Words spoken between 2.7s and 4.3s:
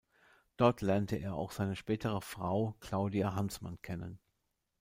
Claudia Hansmann kennen.